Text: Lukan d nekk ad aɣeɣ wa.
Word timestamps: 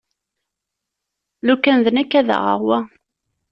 Lukan 1.45 1.77
d 1.85 1.87
nekk 1.91 2.11
ad 2.19 2.29
aɣeɣ 2.37 2.59
wa. 2.67 2.79